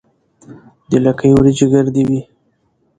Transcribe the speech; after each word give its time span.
د 0.89 0.91
لکۍ 1.05 1.31
وریجې 1.35 1.65
ګردې 1.73 2.03
وي. 2.09 2.21